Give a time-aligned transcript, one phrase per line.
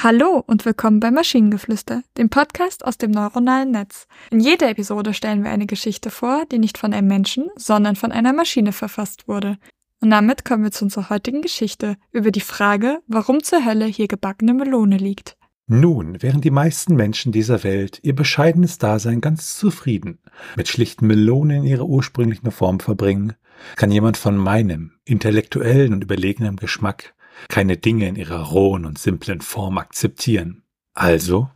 [0.00, 4.06] Hallo und willkommen bei Maschinengeflüster, dem Podcast aus dem neuronalen Netz.
[4.30, 8.12] In jeder Episode stellen wir eine Geschichte vor, die nicht von einem Menschen, sondern von
[8.12, 9.58] einer Maschine verfasst wurde.
[10.00, 14.06] Und damit kommen wir zu unserer heutigen Geschichte über die Frage, warum zur Hölle hier
[14.06, 15.36] gebackene Melone liegt.
[15.66, 20.20] Nun, während die meisten Menschen dieser Welt ihr bescheidenes Dasein ganz zufrieden
[20.54, 23.32] mit schlichten Melonen in ihrer ursprünglichen Form verbringen,
[23.74, 27.14] kann jemand von meinem intellektuellen und überlegenen Geschmack
[27.48, 30.62] keine Dinge in ihrer rohen und simplen Form akzeptieren.
[30.94, 31.50] Also,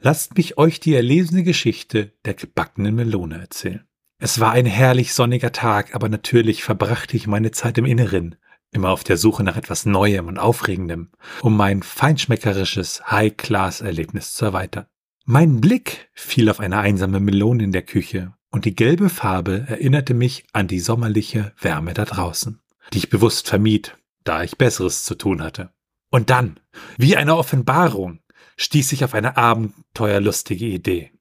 [0.00, 3.84] lasst mich euch die erlesene Geschichte der gebackenen Melone erzählen.
[4.18, 8.36] Es war ein herrlich sonniger Tag, aber natürlich verbrachte ich meine Zeit im Inneren,
[8.70, 11.10] immer auf der Suche nach etwas Neuem und Aufregendem,
[11.42, 14.86] um mein feinschmeckerisches High-Class-Erlebnis zu erweitern.
[15.26, 20.14] Mein Blick fiel auf eine einsame Melone in der Küche, und die gelbe Farbe erinnerte
[20.14, 22.60] mich an die sommerliche Wärme da draußen,
[22.92, 25.72] die ich bewusst vermied, da ich Besseres zu tun hatte.
[26.10, 26.60] Und dann,
[26.96, 28.20] wie eine Offenbarung,
[28.56, 31.12] stieß ich auf eine abenteuerlustige Idee.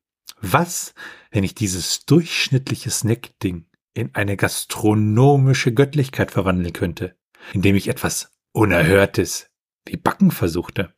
[0.42, 0.94] Was,
[1.32, 7.16] wenn ich dieses durchschnittliche Snackding in eine gastronomische Göttlichkeit verwandeln könnte,
[7.54, 9.50] indem ich etwas Unerhörtes
[9.86, 10.94] wie Backen versuchte?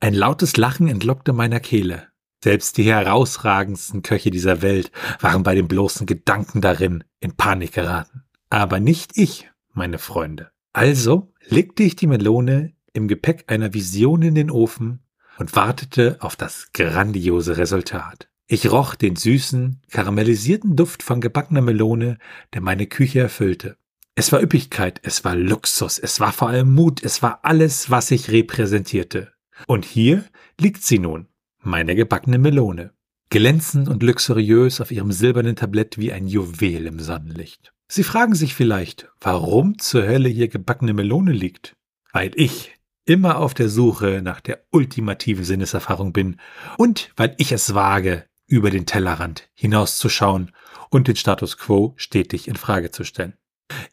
[0.00, 2.08] Ein lautes Lachen entlockte meiner Kehle.
[2.42, 8.24] Selbst die herausragendsten Köche dieser Welt waren bei dem bloßen Gedanken darin in Panik geraten.
[8.50, 10.53] Aber nicht ich, meine Freunde.
[10.74, 15.04] Also legte ich die Melone im Gepäck einer Vision in den Ofen
[15.38, 18.28] und wartete auf das grandiose Resultat.
[18.48, 22.18] Ich roch den süßen, karamellisierten Duft von gebackener Melone,
[22.52, 23.76] der meine Küche erfüllte.
[24.16, 28.10] Es war Üppigkeit, es war Luxus, es war vor allem Mut, es war alles, was
[28.10, 29.32] ich repräsentierte.
[29.68, 30.24] Und hier
[30.60, 31.28] liegt sie nun,
[31.60, 32.92] meine gebackene Melone,
[33.34, 37.72] glänzend und luxuriös auf ihrem silbernen Tablett wie ein Juwel im Sonnenlicht.
[37.88, 41.74] Sie fragen sich vielleicht, warum zur Hölle hier gebackene Melone liegt.
[42.12, 46.36] Weil ich immer auf der Suche nach der ultimativen Sinneserfahrung bin
[46.78, 50.52] und weil ich es wage, über den Tellerrand hinauszuschauen
[50.90, 53.34] und den Status quo stetig in Frage zu stellen.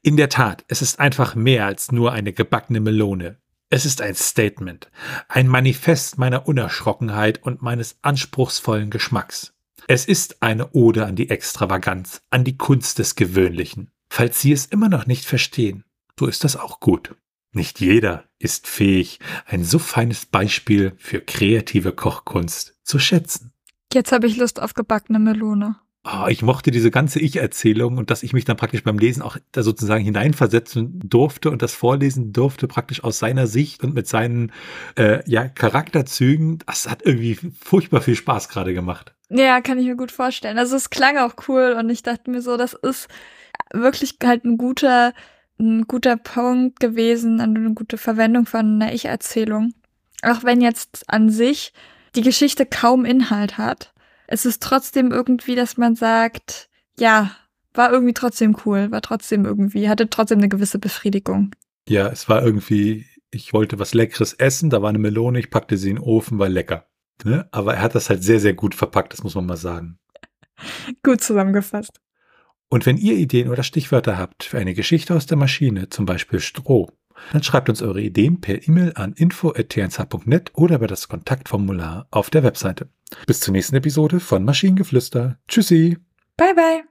[0.04, 3.41] In der Tat, es ist einfach mehr als nur eine gebackene Melone.
[3.74, 4.92] Es ist ein Statement,
[5.30, 9.54] ein Manifest meiner Unerschrockenheit und meines anspruchsvollen Geschmacks.
[9.88, 13.90] Es ist eine Ode an die Extravaganz, an die Kunst des Gewöhnlichen.
[14.10, 15.86] Falls Sie es immer noch nicht verstehen,
[16.20, 17.16] so ist das auch gut.
[17.54, 23.54] Nicht jeder ist fähig, ein so feines Beispiel für kreative Kochkunst zu schätzen.
[23.94, 25.78] Jetzt habe ich Lust auf gebackene Melone.
[26.04, 29.38] Oh, ich mochte diese ganze Ich-Erzählung und dass ich mich dann praktisch beim Lesen auch
[29.52, 34.52] da sozusagen hineinversetzen durfte und das vorlesen durfte, praktisch aus seiner Sicht und mit seinen
[34.98, 36.58] äh, ja, Charakterzügen.
[36.66, 39.14] Das hat irgendwie furchtbar viel Spaß gerade gemacht.
[39.30, 40.58] Ja, kann ich mir gut vorstellen.
[40.58, 43.08] Also es klang auch cool und ich dachte mir so, das ist
[43.72, 45.14] wirklich halt ein guter,
[45.60, 49.76] ein guter Punkt gewesen, eine gute Verwendung von einer Ich-Erzählung.
[50.24, 51.74] Auch wenn jetzt an sich
[52.16, 53.94] die Geschichte kaum Inhalt hat
[54.32, 57.32] es ist trotzdem irgendwie, dass man sagt, ja,
[57.74, 61.52] war irgendwie trotzdem cool, war trotzdem irgendwie, hatte trotzdem eine gewisse Befriedigung.
[61.88, 65.78] Ja, es war irgendwie, ich wollte was Leckeres essen, da war eine Melone, ich packte
[65.78, 66.88] sie in den Ofen, war lecker.
[67.26, 67.48] Ne?
[67.52, 70.00] Aber er hat das halt sehr, sehr gut verpackt, das muss man mal sagen.
[71.04, 72.00] gut zusammengefasst.
[72.70, 76.40] Und wenn ihr Ideen oder Stichwörter habt für eine Geschichte aus der Maschine, zum Beispiel
[76.40, 76.90] Stroh,
[77.32, 82.44] dann schreibt uns eure Ideen per E-Mail an info.tnsh.net oder über das Kontaktformular auf der
[82.44, 82.90] Webseite.
[83.28, 85.38] Bis zur nächsten Episode von Maschinengeflüster.
[85.48, 85.98] Tschüssi.
[86.38, 86.91] Bye bye.